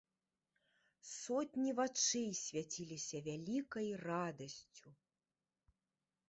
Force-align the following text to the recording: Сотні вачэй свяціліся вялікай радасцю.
Сотні 1.09 1.73
вачэй 1.79 2.31
свяціліся 2.45 3.17
вялікай 3.27 3.87
радасцю. 4.07 4.87